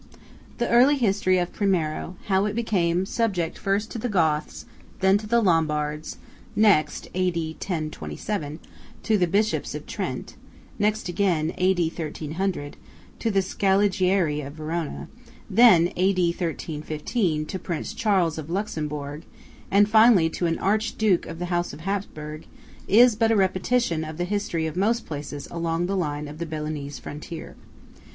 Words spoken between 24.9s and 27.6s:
places along the line of the Bellunese frontier.